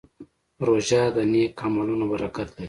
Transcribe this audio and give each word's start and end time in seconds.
روژه 0.67 1.01
د 1.15 1.17
نیک 1.31 1.55
عملونو 1.65 2.05
برکت 2.11 2.49
لري. 2.53 2.59